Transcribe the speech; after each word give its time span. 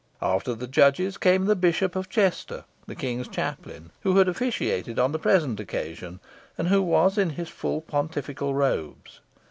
After 0.23 0.55
the 0.55 0.65
judges 0.65 1.19
came 1.19 1.45
the 1.45 1.55
Bishop 1.55 1.95
of 1.95 2.09
Chester, 2.09 2.63
the 2.87 2.95
King's 2.95 3.27
chaplain, 3.27 3.91
who 4.01 4.17
had 4.17 4.27
officiated 4.27 4.97
on 4.97 5.11
the 5.11 5.19
present 5.19 5.59
occasion, 5.59 6.19
and 6.57 6.69
who 6.69 6.81
was 6.81 7.19
in 7.19 7.29
his 7.29 7.49
full 7.49 7.81
pontifical 7.81 8.55
robes. 8.55 9.19